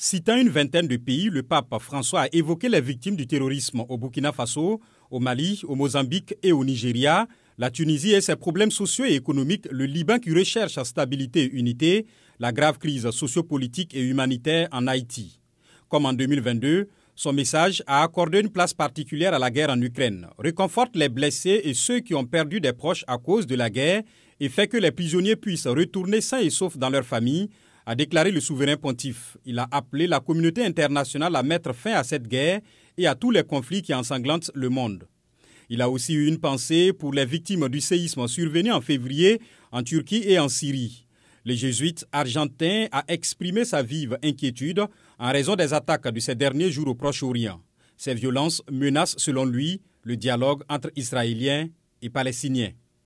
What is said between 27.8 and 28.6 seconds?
a déclaré le